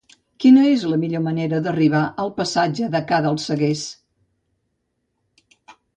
[0.43, 3.87] Quina és la millor manera d'arribar al passatge de Ca dels Seguers?